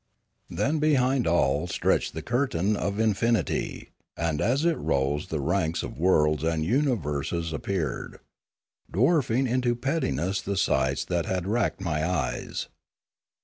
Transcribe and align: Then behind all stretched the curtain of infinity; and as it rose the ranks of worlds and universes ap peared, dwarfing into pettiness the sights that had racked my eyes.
Then 0.49 0.79
behind 0.79 1.27
all 1.27 1.67
stretched 1.67 2.15
the 2.15 2.23
curtain 2.23 2.75
of 2.75 2.99
infinity; 2.99 3.91
and 4.17 4.41
as 4.41 4.65
it 4.65 4.75
rose 4.79 5.27
the 5.27 5.39
ranks 5.39 5.83
of 5.83 5.99
worlds 5.99 6.43
and 6.43 6.65
universes 6.65 7.53
ap 7.53 7.61
peared, 7.61 8.19
dwarfing 8.91 9.45
into 9.45 9.75
pettiness 9.75 10.41
the 10.41 10.57
sights 10.57 11.05
that 11.05 11.27
had 11.27 11.45
racked 11.45 11.81
my 11.81 12.03
eyes. 12.03 12.67